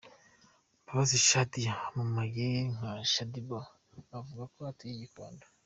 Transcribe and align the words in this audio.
Mbabazi 0.83 1.17
Shadiya 1.27 1.73
wamamaye 1.93 2.47
nka 2.75 2.91
Shaddy 3.11 3.41
Boo 3.47 3.69
avuga 4.17 4.43
ko 4.53 4.59
atuye 4.69 4.93
i 4.95 5.01
Gikondo. 5.01 5.45